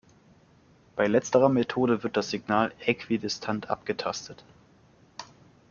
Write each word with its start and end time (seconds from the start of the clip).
Bei 0.95 1.05
letzterer 1.05 1.47
Methode 1.49 2.01
wird 2.01 2.17
das 2.17 2.31
Signal 2.31 2.73
äquidistant 2.79 3.69
abgetastet. 3.69 4.43